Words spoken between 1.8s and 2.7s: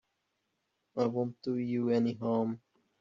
any harm.